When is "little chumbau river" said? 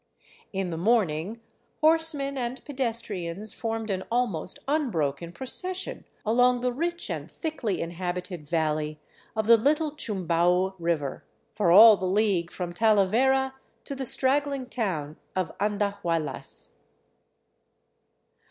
9.57-11.23